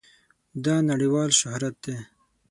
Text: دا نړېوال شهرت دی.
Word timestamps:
دا 0.63 0.75
نړېوال 0.89 1.29
شهرت 1.39 1.75
دی. 1.83 1.97